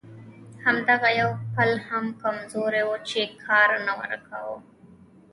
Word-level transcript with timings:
همدغه 0.63 1.09
یو 1.19 1.29
پل 1.53 1.71
هم 1.89 2.05
کمزوری 2.21 2.83
و 2.85 2.91
چې 3.09 3.21
کار 3.45 3.69
نه 3.85 3.93
ورکاوه. 3.99 4.57